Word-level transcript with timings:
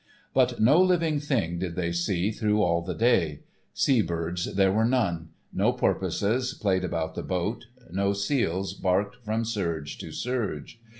But 0.33 0.59
no 0.59 0.81
living 0.81 1.19
thing 1.19 1.59
did 1.59 1.75
they 1.75 1.91
see 1.91 2.31
through 2.31 2.59
all 2.63 2.81
the 2.81 2.95
day. 2.95 3.41
Sea 3.75 4.01
birds 4.01 4.55
there 4.55 4.71
were 4.71 4.83
none; 4.83 5.29
no 5.53 5.71
porpoises 5.73 6.55
played 6.55 6.83
about 6.83 7.13
the 7.13 7.21
boat, 7.21 7.67
no 7.91 8.11
seals 8.13 8.73
barked 8.73 9.17
from 9.23 9.45
surge 9.45 9.99
to 9.99 10.11
surge. 10.11 10.79